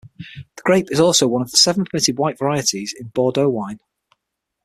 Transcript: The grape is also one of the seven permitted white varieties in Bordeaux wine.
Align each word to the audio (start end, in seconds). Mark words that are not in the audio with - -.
The 0.55 0.63
grape 0.63 0.91
is 0.91 0.99
also 0.99 1.27
one 1.27 1.43
of 1.43 1.51
the 1.51 1.57
seven 1.57 1.85
permitted 1.85 2.17
white 2.17 2.39
varieties 2.39 2.91
in 2.99 3.09
Bordeaux 3.09 3.49
wine. 3.49 3.79